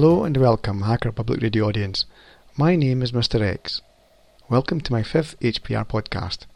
[0.00, 2.06] Hello and welcome, Hacker Public Radio audience.
[2.56, 3.42] My name is Mr.
[3.42, 3.82] X.
[4.48, 6.46] Welcome to my fifth HPR podcast.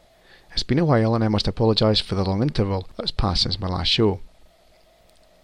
[0.52, 3.60] It's been a while and I must apologise for the long interval that's passed since
[3.60, 4.20] my last show.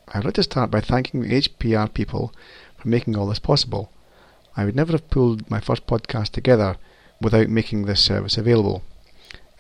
[0.09, 2.33] I'd like to start by thanking the HPR people
[2.79, 3.93] for making all this possible.
[4.57, 6.79] I would never have pulled my first podcast together
[7.21, 8.83] without making this service available.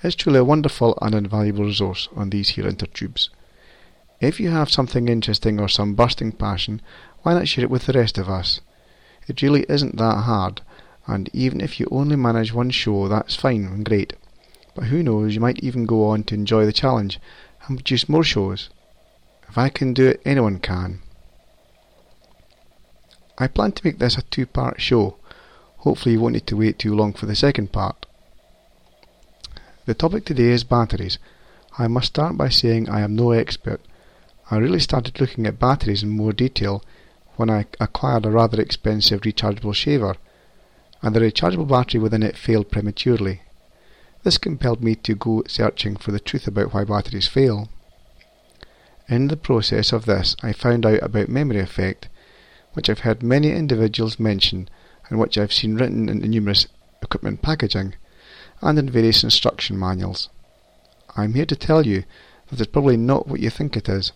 [0.02, 3.28] It's truly a wonderful and invaluable resource on these here intertubes.
[4.20, 6.82] If you have something interesting or some bursting passion,
[7.22, 8.60] why not share it with the rest of us?
[9.28, 10.62] It really isn't that hard,
[11.06, 14.14] and even if you only manage one show, that's fine and great.
[14.74, 17.20] But who knows, you might even go on to enjoy the challenge
[17.66, 18.70] and produce more shows.
[19.48, 21.00] If I can do it, anyone can.
[23.36, 25.16] I plan to make this a two part show.
[25.78, 28.06] Hopefully, you won't need to wait too long for the second part.
[29.86, 31.18] The topic today is batteries.
[31.78, 33.80] I must start by saying I am no expert.
[34.50, 36.84] I really started looking at batteries in more detail
[37.40, 40.14] when I acquired a rather expensive rechargeable shaver,
[41.00, 43.40] and the rechargeable battery within it failed prematurely.
[44.24, 47.70] This compelled me to go searching for the truth about why batteries fail.
[49.08, 52.10] In the process of this, I found out about memory effect,
[52.74, 54.68] which I've heard many individuals mention
[55.08, 56.66] and which I've seen written in numerous
[57.00, 57.94] equipment packaging
[58.60, 60.28] and in various instruction manuals.
[61.16, 62.04] I'm here to tell you
[62.48, 64.12] that it's probably not what you think it is.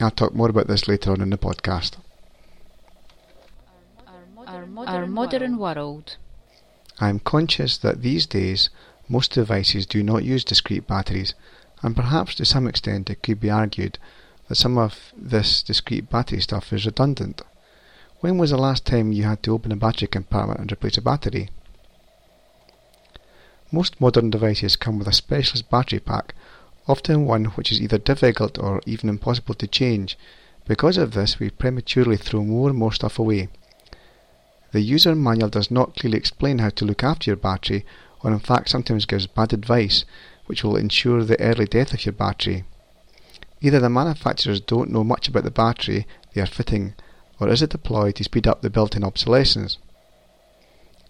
[0.00, 1.98] I'll talk more about this later on in the podcast.
[5.04, 6.16] Our modern, modern world.
[6.98, 8.70] I'm conscious that these days
[9.06, 11.34] most devices do not use discrete batteries,
[11.82, 13.98] and perhaps to some extent it could be argued
[14.48, 17.42] that some of this discrete battery stuff is redundant.
[18.20, 21.02] When was the last time you had to open a battery compartment and replace a
[21.02, 21.50] battery?
[23.70, 26.34] Most modern devices come with a specialist battery pack,
[26.88, 30.16] often one which is either difficult or even impossible to change.
[30.66, 33.50] Because of this, we prematurely throw more and more stuff away.
[34.74, 37.86] The user manual does not clearly explain how to look after your battery,
[38.24, 40.04] or in fact sometimes gives bad advice,
[40.46, 42.64] which will ensure the early death of your battery.
[43.60, 46.94] Either the manufacturers don't know much about the battery they are fitting,
[47.38, 49.78] or is it deployed to speed up the built-in obsolescence?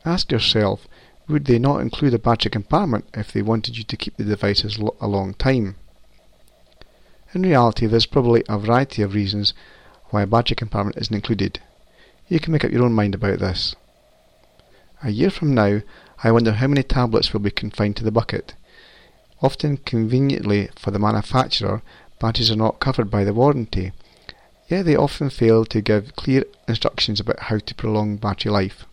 [0.05, 0.87] Ask yourself,
[1.27, 4.77] would they not include a battery compartment if they wanted you to keep the devices
[5.01, 5.77] a long time?
[7.33, 9.55] In reality, there's probably a variety of reasons
[10.11, 11.61] why a battery compartment isn't included.
[12.29, 13.77] You can make up your own mind about this.
[15.03, 15.83] A year from now,
[16.23, 18.55] I wonder how many tablets will be confined to the bucket.
[19.43, 21.83] Often conveniently for the manufacturer,
[22.19, 23.93] batteries are not covered by the warranty,
[24.69, 28.87] yet they often fail to give clear instructions about how to prolong battery life.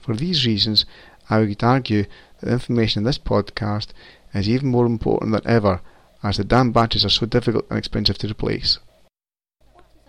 [0.00, 0.86] For these reasons,
[1.28, 2.04] I would argue
[2.40, 3.88] that the information in this podcast
[4.32, 5.82] is even more important than ever
[6.22, 8.78] as the damn batteries are so difficult and expensive to replace.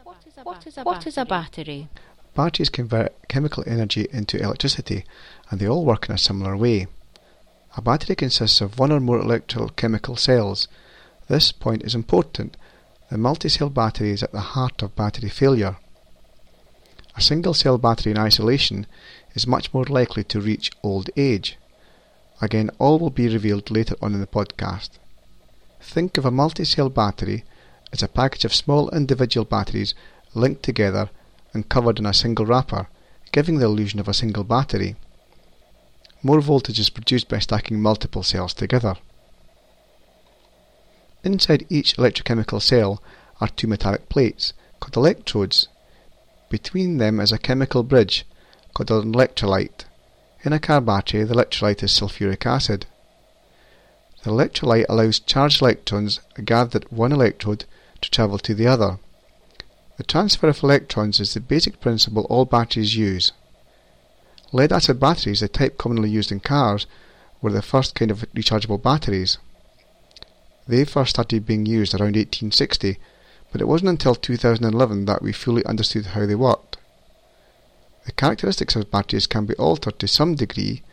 [0.04, 1.90] What is a, what is a battery?
[2.36, 5.06] Batteries convert chemical energy into electricity
[5.50, 6.88] and they all work in a similar way.
[7.78, 10.68] A battery consists of one or more electrochemical cells.
[11.28, 12.58] This point is important.
[13.12, 15.78] The multi-cell battery is at the heart of battery failure.
[17.16, 18.88] A single cell battery in isolation
[19.36, 21.58] is much more likely to reach old age.
[22.42, 24.90] Again, all will be revealed later on in the podcast.
[25.80, 27.44] Think of a multi-cell battery
[27.92, 29.94] as a package of small individual batteries
[30.34, 31.12] linked together
[31.54, 32.88] and covered in a single wrapper,
[33.32, 34.96] giving the illusion of a single battery.
[36.22, 38.96] More voltage is produced by stacking multiple cells together.
[41.24, 43.02] Inside each electrochemical cell
[43.40, 45.68] are two metallic plates, called electrodes.
[46.50, 48.26] Between them is a chemical bridge
[48.74, 49.86] called an electrolyte.
[50.44, 52.86] In a car battery, the electrolyte is sulfuric acid.
[54.24, 57.66] The electrolyte allows charged electrons gathered at one electrode
[58.02, 58.98] to travel to the other.
[60.04, 63.32] The transfer of electrons is the basic principle all batteries use.
[64.52, 66.86] Lead acid batteries, the type commonly used in cars,
[67.42, 69.38] were the first kind of rechargeable batteries.
[70.68, 73.00] They first started being used around 1860,
[73.54, 76.76] but it wasn't until 2011 that we fully understood how they worked.
[78.06, 80.84] The characteristics of batteries can be altered to some degree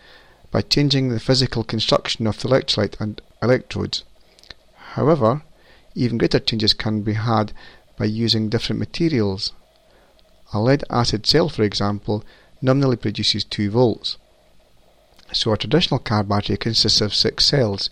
[0.53, 4.05] by changing the physical construction of the electrolyte and electrodes.
[4.95, 5.43] However,
[5.97, 7.53] even greater changes can be had
[8.01, 9.53] by using different materials.
[10.55, 12.25] A lead acid cell, for example,
[12.63, 14.17] nominally produces 2 volts.
[15.35, 17.91] So a traditional car battery consists of 6 cells,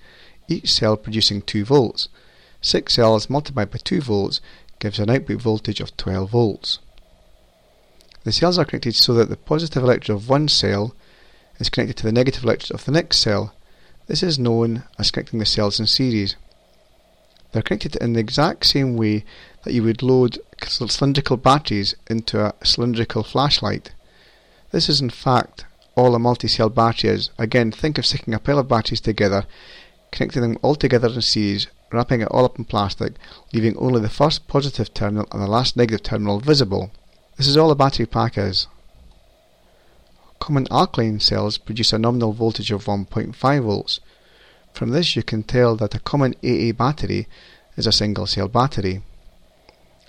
[0.49, 2.09] each cell producing 2 volts.
[2.63, 4.41] 6 cells multiplied by 2 volts
[4.79, 6.79] gives an output voltage of 12 volts.
[8.25, 10.95] The cells are connected so that the positive electrode of one cell
[11.59, 13.53] is connected to the negative electrode of the next cell.
[14.07, 16.35] This is known as connecting the cells in series.
[17.53, 19.25] They're connected in the exact same way
[19.69, 23.93] that you would load cylindrical batteries into a cylindrical flashlight.
[24.71, 27.29] This is in fact all a multi-cell battery is.
[27.37, 29.45] Again, think of sticking a pile of batteries together,
[30.11, 33.13] connecting them all together in series, wrapping it all up in plastic,
[33.53, 36.91] leaving only the first positive terminal and the last negative terminal visible.
[37.37, 38.69] This is all a battery pack is.
[40.41, 44.01] Common alkaline cells produce a nominal voltage of 1.5 volts.
[44.73, 47.29] From this you can tell that a common AA battery
[47.77, 49.03] is a single cell battery.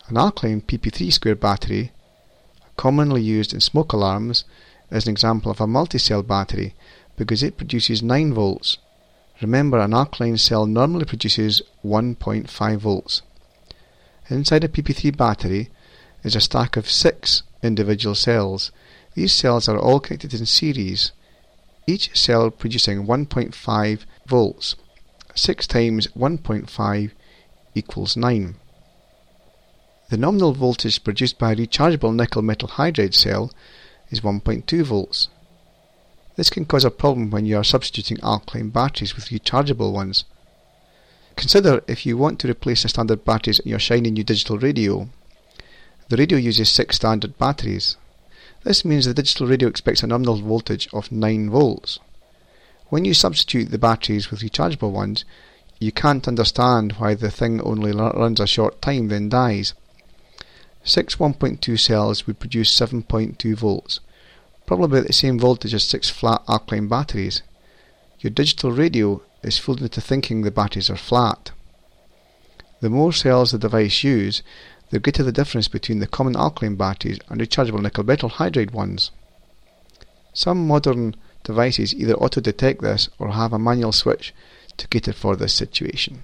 [0.10, 1.92] An alkaline PP3 square battery,
[2.76, 4.44] commonly used in smoke alarms,
[4.90, 6.74] is an example of a multi-cell battery
[7.16, 8.80] because it produces 9 volts.
[9.40, 13.22] Remember an alkaline cell normally produces 1.5 volts.
[14.30, 15.70] Inside a PP3 battery
[16.24, 18.72] is a stack of 6 individual cells.
[19.14, 21.12] These cells are all connected in series,
[21.86, 24.76] each cell producing 1.5 volts.
[25.36, 27.12] 6 times 1.5
[27.76, 28.56] equals 9.
[30.10, 33.52] The nominal voltage produced by a rechargeable nickel metal hydride cell
[34.10, 35.28] is 1.2 volts.
[36.36, 40.24] This can cause a problem when you are substituting alkaline batteries with rechargeable ones.
[41.36, 45.10] Consider if you want to replace the standard batteries in your shiny new digital radio.
[46.08, 47.96] The radio uses 6 standard batteries.
[48.64, 52.00] This means the digital radio expects a nominal voltage of 9 volts.
[52.88, 55.24] When you substitute the batteries with rechargeable ones,
[55.80, 59.76] you can't understand why the thing only runs a short time then dies.
[60.90, 64.00] Six 1.2 cells would produce 7.2 volts,
[64.66, 67.44] probably about the same voltage as six flat alkaline batteries.
[68.22, 71.52] Your digital radio is fooled into thinking the batteries are flat.
[72.82, 74.42] The more cells the device uses,
[74.90, 79.12] the greater the difference between the common alkaline batteries and rechargeable nickel metal hydride ones.
[80.34, 84.34] Some modern devices either auto-detect this or have a manual switch
[84.78, 86.24] to cater for this situation.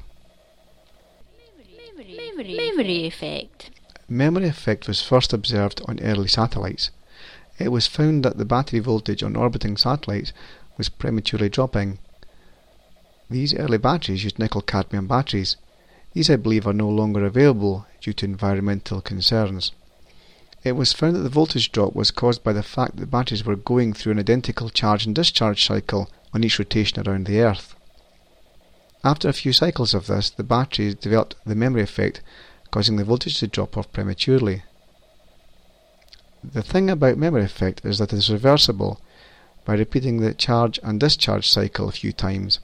[1.96, 3.70] Memory, memory effect.
[4.08, 6.92] Memory effect was first observed on early satellites.
[7.58, 10.32] It was found that the battery voltage on orbiting satellites
[10.78, 11.98] was prematurely dropping.
[13.30, 15.56] These early batteries used nickel cadmium batteries.
[16.14, 19.72] These, I believe, are no longer available due to environmental concerns.
[20.64, 23.56] It was found that the voltage drop was caused by the fact that batteries were
[23.56, 27.76] going through an identical charge and discharge cycle on each rotation around the Earth.
[29.04, 32.22] After a few cycles of this, the batteries developed the memory effect
[32.76, 34.62] causing the voltage to drop off prematurely.
[36.44, 39.00] The thing about memory effect is that it is reversible
[39.64, 42.60] by repeating the charge and discharge cycle a few times.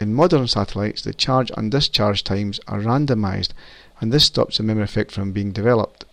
[0.00, 3.50] In modern satellites, the charge and discharge times are randomized
[4.00, 6.04] and this stops the memory effect from being developed.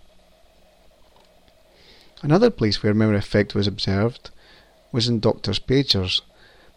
[2.21, 4.29] Another place where memory effect was observed
[4.91, 6.21] was in doctors' pagers.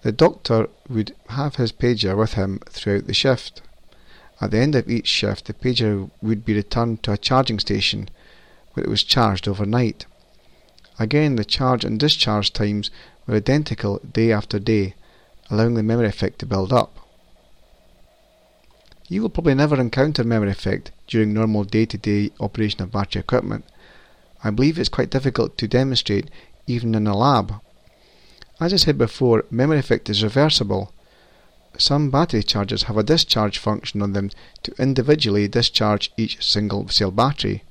[0.00, 3.60] The doctor would have his pager with him throughout the shift.
[4.40, 8.08] At the end of each shift, the pager would be returned to a charging station
[8.72, 10.06] where it was charged overnight.
[10.98, 12.90] Again, the charge and discharge times
[13.26, 14.94] were identical day after day,
[15.50, 16.98] allowing the memory effect to build up.
[19.08, 23.64] You will probably never encounter memory effect during normal day-to-day operation of battery equipment.
[24.44, 26.30] I believe it's quite difficult to demonstrate
[26.66, 27.54] even in a lab.
[28.60, 30.92] As I said before, memory effect is reversible,
[31.78, 34.30] some battery chargers have a discharge function on them
[34.64, 37.62] to individually discharge each single cell battery.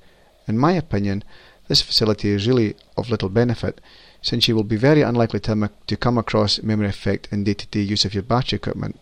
[0.47, 1.23] In my opinion,
[1.67, 3.81] this facility is really of little benefit,
[4.21, 8.05] since you will be very unlikely to, to come across memory effect in day-to-day use
[8.05, 8.99] of your battery equipment.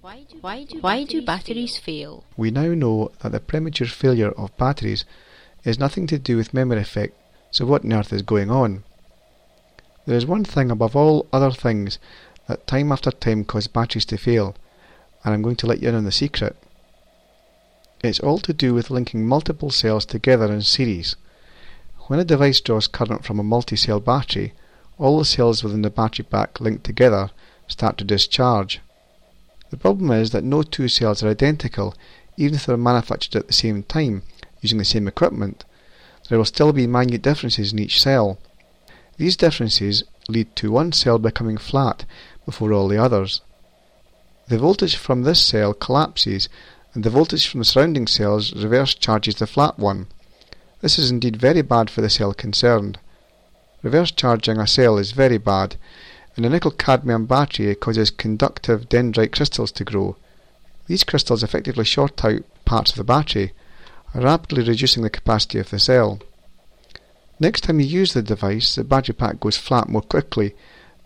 [0.00, 2.24] Why do, why do, why do batteries fail?
[2.36, 5.04] We now know that the premature failure of batteries
[5.62, 7.16] is nothing to do with memory effect,
[7.52, 8.82] so what on earth is going on?
[10.06, 11.98] There is one thing above all other things
[12.50, 14.56] that time after time cause batteries to fail,
[15.24, 16.56] and I'm going to let you in on the secret.
[18.02, 21.14] It's all to do with linking multiple cells together in series.
[22.08, 24.52] When a device draws current from a multi-cell battery,
[24.98, 27.30] all the cells within the battery pack linked together
[27.68, 28.80] start to discharge.
[29.70, 31.94] The problem is that no two cells are identical,
[32.36, 34.22] even if they are manufactured at the same time,
[34.60, 35.64] using the same equipment.
[36.28, 38.38] There will still be minute differences in each cell.
[39.18, 42.04] These differences lead to one cell becoming flat
[42.50, 43.40] before all the others.
[44.48, 46.48] The voltage from this cell collapses
[46.94, 50.08] and the voltage from the surrounding cells reverse charges the flat one.
[50.80, 52.98] This is indeed very bad for the cell concerned.
[53.84, 55.76] Reverse charging a cell is very bad.
[56.36, 60.16] In a nickel cadmium battery causes conductive dendrite crystals to grow.
[60.88, 63.52] These crystals effectively short out parts of the battery,
[64.12, 66.18] rapidly reducing the capacity of the cell.
[67.38, 70.56] Next time you use the device, the battery pack goes flat more quickly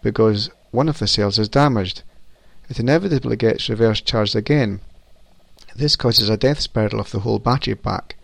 [0.03, 2.03] because one of the cells is damaged.
[2.69, 4.81] It inevitably gets reverse charged again.
[5.77, 8.17] This causes a death spiral of the whole battery pack.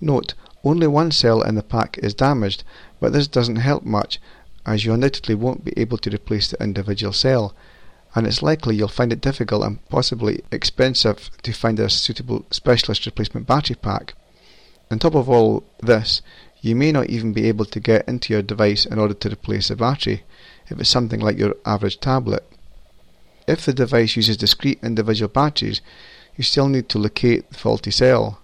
[0.00, 2.62] Note, only one cell in the pack is damaged,
[3.00, 4.20] but this doesn't help much
[4.64, 7.54] as you undoubtedly won't be able to replace the individual cell,
[8.14, 13.06] and it's likely you'll find it difficult and possibly expensive to find a suitable specialist
[13.06, 14.14] replacement battery pack.
[14.90, 16.22] On top of all this,
[16.60, 19.68] you may not even be able to get into your device in order to replace
[19.68, 20.24] the battery
[20.70, 22.44] if it's something like your average tablet.
[23.46, 25.80] If the device uses discrete individual batteries,
[26.36, 28.40] you still need to locate the faulty cell.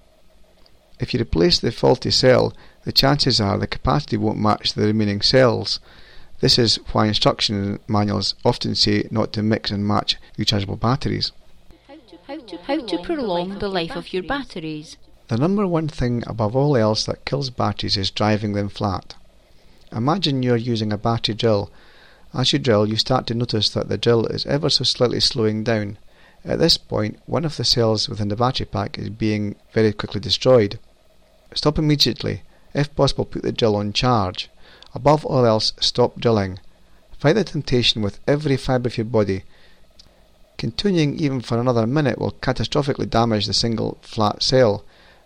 [0.99, 2.53] If you replace the faulty cell,
[2.85, 5.81] the chances are the capacity won't match the remaining cells.
[6.41, 11.33] This is why instruction manuals often say not to mix and match rechargeable batteries.
[12.27, 14.97] How to, how to prolong the life of your batteries.
[15.29, 19.15] The number one thing above all else that kills batteries is driving them flat.
[19.93, 21.71] Imagine you're using a battery drill.
[22.35, 25.65] As you drill, you start to notice that the drill is ever so slightly slowing
[25.65, 25.99] down.
[26.45, 30.21] At this point, one of the cells within the battery pack is being very quickly
[30.21, 30.79] destroyed.
[31.55, 32.43] Stop immediately.
[32.75, 34.51] If possible, put the drill on charge.
[34.95, 36.59] Above all else, stop drilling.
[37.19, 39.45] Fight the temptation with every fibre of your body.
[40.59, 44.85] Continuing even for another minute will catastrophically damage the single flat cell,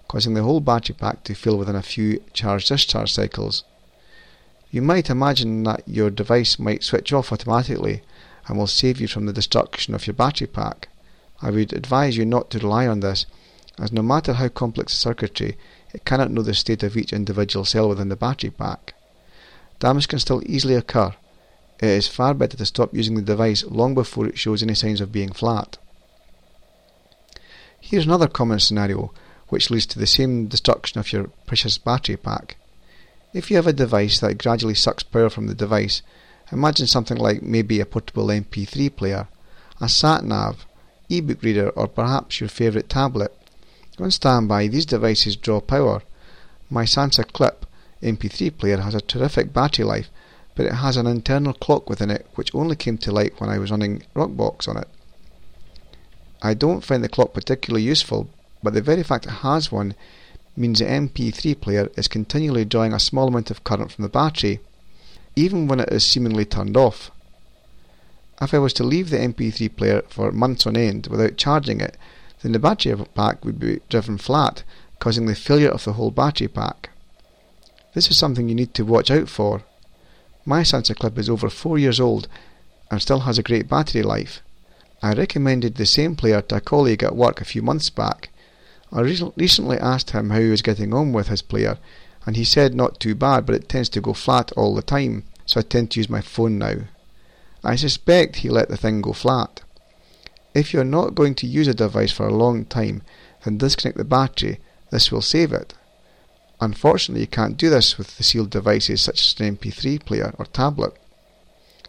[0.08, 3.64] causing the whole battery pack to fail within a few charge-discharge cycles.
[4.70, 8.02] You might imagine that your device might switch off automatically
[8.46, 10.88] and will save you from the destruction of your battery pack.
[11.42, 13.26] I would advise you not to rely on this,
[13.78, 15.56] as no matter how complex the circuitry,
[15.92, 18.94] it cannot know the state of each individual cell within the battery pack.
[19.80, 21.14] Damage can still easily occur.
[21.80, 25.00] It is far better to stop using the device long before it shows any signs
[25.00, 25.78] of being flat.
[27.80, 29.12] Here's another common scenario
[29.48, 32.56] which leads to the same destruction of your precious battery pack.
[33.32, 36.02] If you have a device that gradually sucks power from the device,
[36.50, 39.28] imagine something like maybe a portable MP3 player,
[39.80, 40.66] a sat nav,
[41.08, 43.32] e-book reader or perhaps your favourite tablet.
[44.00, 46.02] On standby, these devices draw power.
[46.68, 47.66] My Sansa Clip
[48.02, 50.08] MP3 player has a terrific battery life,
[50.56, 53.58] but it has an internal clock within it which only came to light when I
[53.58, 54.88] was running Rockbox on it.
[56.42, 58.28] I don't find the clock particularly useful,
[58.60, 59.94] but the very fact it has one
[60.56, 64.60] means the MP3 player is continually drawing a small amount of current from the battery,
[65.36, 67.10] even when it is seemingly turned off.
[68.40, 71.96] If I was to leave the MP3 player for months on end without charging it,
[72.42, 74.62] then the battery pack would be driven flat,
[74.98, 76.90] causing the failure of the whole battery pack.
[77.92, 79.62] This is something you need to watch out for.
[80.46, 82.28] My Sansa Clip is over 4 years old
[82.90, 84.40] and still has a great battery life.
[85.02, 88.29] I recommended the same player to a colleague at work a few months back.
[88.92, 91.78] I re- recently asked him how he was getting on with his player,
[92.26, 95.24] and he said not too bad, but it tends to go flat all the time,
[95.46, 96.74] so I tend to use my phone now.
[97.62, 99.62] I suspect he let the thing go flat.
[100.54, 103.02] If you're not going to use a device for a long time,
[103.44, 104.60] then disconnect the battery.
[104.90, 105.74] This will save it.
[106.60, 110.46] Unfortunately, you can't do this with the sealed devices such as an MP3 player or
[110.46, 110.92] tablet.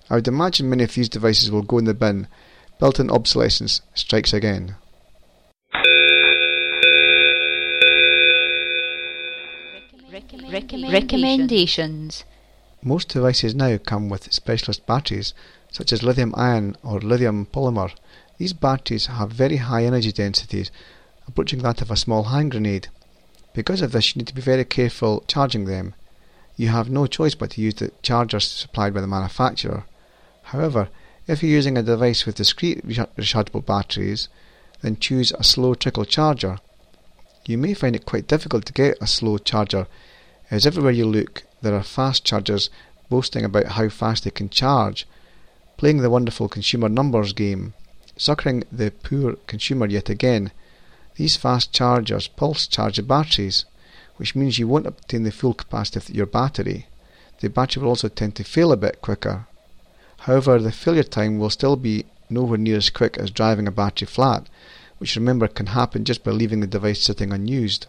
[0.09, 2.27] I would imagine many of these devices will go in the bin.
[2.79, 4.75] Built-in obsolescence strikes again.
[10.51, 12.25] Recommendations.
[12.83, 15.33] Most devices now come with specialist batteries
[15.71, 17.93] such as lithium ion or lithium polymer.
[18.37, 20.69] These batteries have very high energy densities,
[21.25, 22.89] approaching that of a small hand grenade.
[23.53, 25.93] Because of this, you need to be very careful charging them.
[26.57, 29.85] You have no choice but to use the chargers supplied by the manufacturer.
[30.43, 30.89] However,
[31.27, 34.27] if you're using a device with discrete rechargeable batteries,
[34.81, 36.57] then choose a slow trickle charger.
[37.45, 39.87] You may find it quite difficult to get a slow charger,
[40.51, 42.69] as everywhere you look there are fast chargers
[43.09, 45.07] boasting about how fast they can charge,
[45.77, 47.73] playing the wonderful consumer numbers game,
[48.17, 50.51] suckering the poor consumer yet again.
[51.15, 53.65] These fast chargers pulse charge the batteries,
[54.17, 56.87] which means you won't obtain the full capacity of your battery.
[57.39, 59.47] The battery will also tend to fail a bit quicker.
[60.19, 64.05] However, the failure time will still be nowhere near as quick as driving a battery
[64.05, 64.47] flat,
[64.99, 67.87] which remember can happen just by leaving the device sitting unused.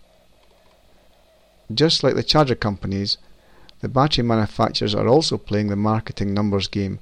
[1.74, 3.18] Just like the charger companies,
[3.80, 6.98] the battery manufacturers are also playing the marketing numbers game.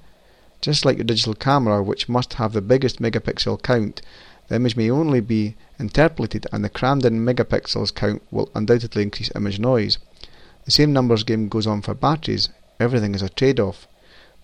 [0.61, 4.03] Just like your digital camera, which must have the biggest megapixel count,
[4.49, 9.31] the image may only be interpolated and the crammed in megapixels count will undoubtedly increase
[9.35, 9.99] image noise.
[10.67, 12.49] The same numbers game goes on for batteries.
[12.79, 13.89] Everything is a trade-off.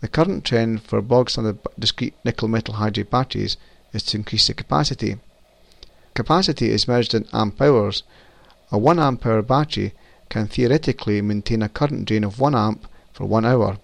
[0.00, 3.56] The current trend for bog standard discrete nickel metal hydride batteries
[3.92, 5.18] is to increase the capacity.
[6.14, 8.02] Capacity is measured in amp hours.
[8.72, 9.92] A 1 amp hour battery
[10.28, 13.78] can theoretically maintain a current drain of 1 amp for 1 hour.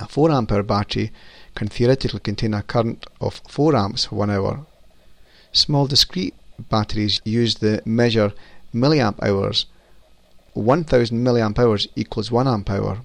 [0.00, 1.12] A 4 ampere battery
[1.54, 4.66] can theoretically contain a current of 4 amps for 1 hour.
[5.52, 8.32] Small discrete batteries use the measure
[8.74, 9.66] milliamp hours.
[10.54, 13.00] 1000 milliamp hours equals 1 amp hour.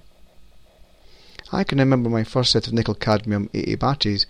[1.51, 4.25] I can remember my first set of nickel cadmium AA batteries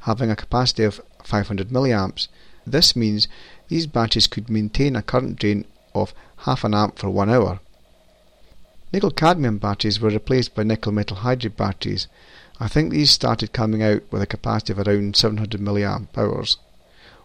[0.00, 2.28] having a capacity of 500 milliamps.
[2.66, 3.28] This means
[3.68, 5.64] these batteries could maintain a current drain
[6.02, 7.60] of half an amp for one hour.
[8.92, 12.06] Nickel cadmium batteries were replaced by nickel metal hydride batteries.
[12.60, 16.56] I think these started coming out with a capacity of around 700 milliamp hours.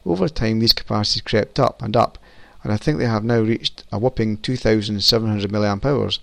[0.06, 2.18] Over time these capacities crept up and up
[2.64, 6.20] and I think they have now reached a whopping 2700 milliamp hours.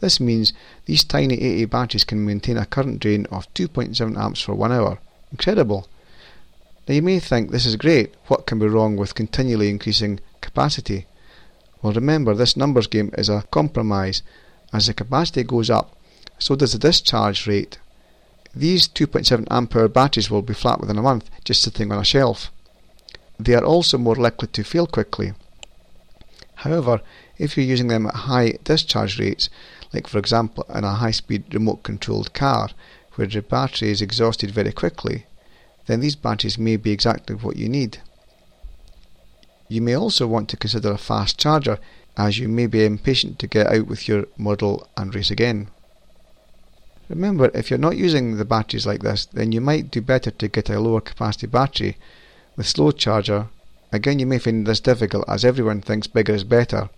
[0.00, 0.52] This means
[0.86, 4.98] these tiny AA batteries can maintain a current drain of 2.7 amps for one hour.
[5.32, 5.88] Incredible!
[6.86, 11.06] Now you may think this is great, what can be wrong with continually increasing capacity?
[11.84, 14.22] Well remember this numbers game is a compromise.
[14.72, 15.94] As the capacity goes up,
[16.38, 17.76] so does the discharge rate.
[18.56, 22.50] These 2.7 ampere batteries will be flat within a month, just sitting on a shelf.
[23.38, 25.34] They are also more likely to fail quickly.
[26.54, 27.02] However,
[27.36, 29.50] if you're using them at high discharge rates,
[29.92, 32.70] like for example in a high-speed remote-controlled car,
[33.16, 35.26] where the battery is exhausted very quickly,
[35.84, 37.98] then these batteries may be exactly what you need.
[39.74, 41.80] You may also want to consider a fast charger,
[42.16, 45.66] as you may be impatient to get out with your model and race again.
[47.08, 50.46] Remember, if you're not using the batteries like this, then you might do better to
[50.46, 51.96] get a lower capacity battery
[52.54, 53.48] with slow charger.
[53.90, 56.88] Again, you may find this difficult as everyone thinks bigger is better.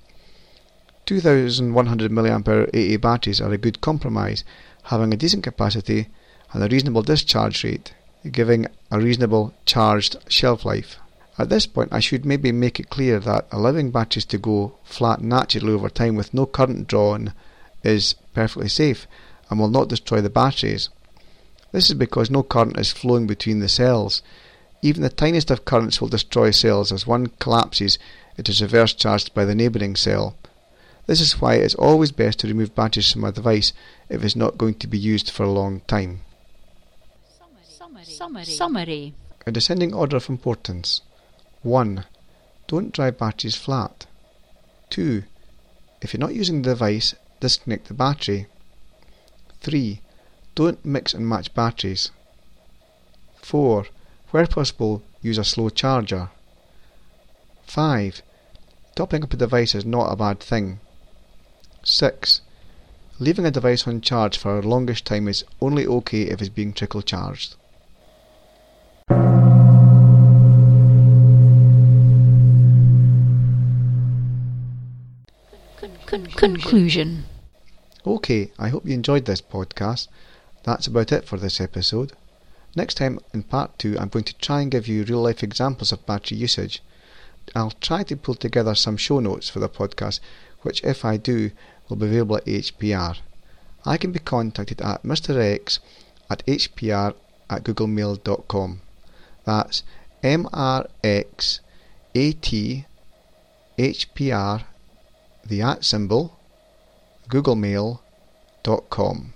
[1.06, 2.42] 2100 mAh
[2.74, 4.44] AA batteries are a good compromise,
[4.82, 6.08] having a decent capacity
[6.52, 7.94] and a reasonable discharge rate,
[8.30, 10.98] giving a reasonable charged shelf life.
[11.38, 15.20] At this point I should maybe make it clear that allowing batteries to go flat
[15.20, 17.34] naturally over time with no current drawn
[17.82, 19.06] is perfectly safe
[19.50, 20.88] and will not destroy the batteries.
[21.72, 24.22] This is because no current is flowing between the cells.
[24.80, 27.98] Even the tiniest of currents will destroy cells as one collapses
[28.38, 30.36] it is reverse charged by the neighbouring cell.
[31.06, 33.72] This is why it is always best to remove batteries from a device
[34.08, 36.20] if it is not going to be used for a long time.
[38.04, 38.44] Summary.
[38.44, 39.14] Summary.
[39.46, 41.02] A descending order of importance.
[41.66, 42.04] 1.
[42.68, 44.06] Don't drive batteries flat.
[44.90, 45.24] 2.
[46.00, 48.46] If you're not using the device, disconnect the battery.
[49.62, 50.00] 3.
[50.54, 52.12] Don't mix and match batteries.
[53.42, 53.86] 4.
[54.30, 56.30] Where possible, use a slow charger.
[57.66, 58.22] 5.
[58.94, 60.78] Topping up a device is not a bad thing.
[61.82, 62.42] 6.
[63.18, 66.72] Leaving a device on charge for a longish time is only okay if it's being
[66.72, 67.56] trickle charged.
[76.24, 77.24] Conclusion.
[78.06, 80.08] Okay, I hope you enjoyed this podcast.
[80.62, 82.12] That's about it for this episode.
[82.74, 85.92] Next time, in part 2, I'm going to try and give you real life examples
[85.92, 86.82] of battery usage.
[87.54, 90.20] I'll try to pull together some show notes for the podcast,
[90.62, 91.50] which, if I do,
[91.88, 93.18] will be available at HPR.
[93.84, 95.38] I can be contacted at Mr.
[95.38, 95.78] X
[96.28, 97.14] at hpr
[97.48, 98.80] at googlemail.com.
[99.44, 99.84] That's
[100.22, 101.60] M-R-X
[102.14, 102.84] A-T
[103.78, 104.64] HPR
[105.48, 106.38] the at symbol
[107.28, 109.32] googlemail.com.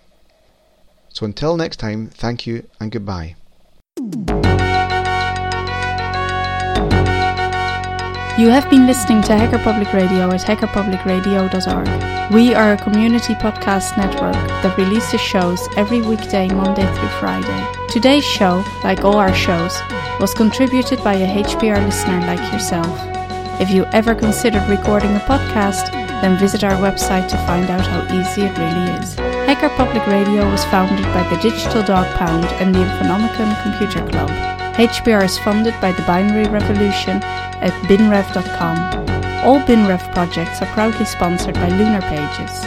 [1.08, 3.34] So until next time, thank you and goodbye.
[8.38, 12.32] You have been listening to Hacker Public Radio at hackerpublicradio.org.
[12.32, 17.66] We are a community podcast network that releases shows every weekday, Monday through Friday.
[17.88, 19.78] Today's show, like all our shows,
[20.20, 23.19] was contributed by a HPR listener like yourself.
[23.60, 25.92] If you ever considered recording a podcast,
[26.22, 29.14] then visit our website to find out how easy it really is.
[29.44, 34.30] Hacker Public Radio was founded by the Digital Dog Pound and the Infonomicon Computer Club.
[34.80, 37.22] HPR is funded by the Binary Revolution
[37.60, 38.78] at binrev.com.
[39.44, 42.64] All BinRev projects are proudly sponsored by Lunar Pages.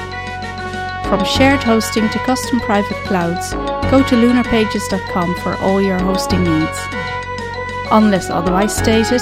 [1.09, 3.51] From shared hosting to custom private clouds,
[3.89, 6.77] go to lunarpages.com for all your hosting needs.
[7.89, 9.21] Unless otherwise stated,